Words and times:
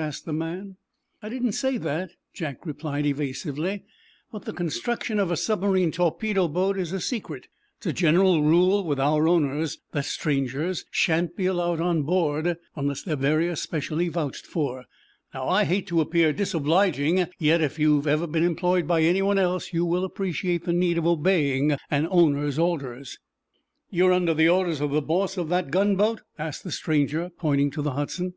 asked 0.00 0.24
the 0.26 0.32
man. 0.32 0.76
"I 1.20 1.28
didn't 1.28 1.54
say 1.58 1.76
that," 1.76 2.10
Jack 2.32 2.64
replied, 2.64 3.04
evasively. 3.04 3.82
"But 4.30 4.44
the 4.44 4.52
construction 4.52 5.18
of 5.18 5.32
a 5.32 5.36
submarine 5.36 5.90
torpedo 5.90 6.46
boat 6.46 6.78
is 6.78 6.92
a 6.92 7.00
secret. 7.00 7.48
It 7.80 7.86
is 7.86 7.90
a 7.90 7.94
general 7.94 8.44
rule 8.44 8.84
with 8.84 9.00
our 9.00 9.26
owners 9.26 9.78
that 9.90 10.04
strangers 10.04 10.84
shan't 10.92 11.34
be 11.34 11.46
allowed 11.46 11.80
on 11.80 12.02
board, 12.04 12.58
unless 12.76 13.02
they're 13.02 13.16
very 13.16 13.48
especially 13.48 14.06
vouched 14.08 14.46
for. 14.46 14.84
Now, 15.34 15.48
I 15.48 15.64
hate 15.64 15.88
to 15.88 16.00
appear 16.00 16.32
disobliging; 16.32 17.26
yet, 17.40 17.60
if 17.60 17.76
you've 17.80 18.06
ever 18.06 18.28
been 18.28 18.44
employed 18.44 18.86
by 18.86 19.00
anyone 19.02 19.36
else, 19.36 19.72
you 19.72 19.84
will 19.84 20.04
appreciate 20.04 20.62
the 20.64 20.72
need 20.72 20.96
of 20.96 21.08
obeying 21.08 21.72
an 21.90 22.06
owner's 22.08 22.56
orders." 22.56 23.18
"You're 23.90 24.12
under 24.12 24.32
the 24.32 24.48
orders 24.48 24.80
of 24.80 24.92
the 24.92 25.02
boss 25.02 25.36
of 25.36 25.48
that 25.48 25.72
gunboat?" 25.72 26.22
asked 26.38 26.62
the 26.62 26.70
stranger, 26.70 27.32
pointing 27.36 27.72
to 27.72 27.82
the 27.82 27.94
"Hudson." 27.94 28.34